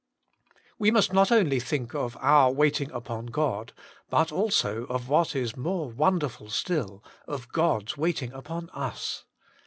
[0.79, 3.71] WE must not only think of our waiting upon God,
[4.09, 9.25] but also of what is more wonderful still, of God's waiting upon us.